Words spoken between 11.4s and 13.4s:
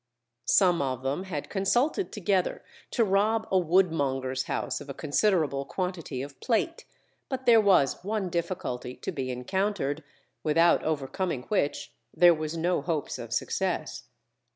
which there was no hopes of